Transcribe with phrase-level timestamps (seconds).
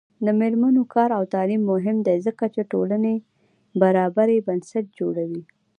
[0.25, 3.13] د میرمنو کار او تعلیم مهم دی ځکه چې ټولنې
[3.81, 5.41] برابرۍ بنسټ جوړوي.